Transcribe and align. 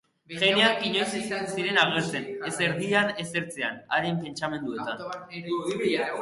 Geneak 0.35 0.85
inoiz 0.87 1.09
ez 1.17 1.41
ziren 1.57 1.77
agertzen, 1.81 2.25
ez 2.49 2.57
erdian 2.69 3.13
ez 3.25 3.27
ertzean, 3.43 3.79
haren 3.99 4.19
pentsamenduetan. 4.25 6.19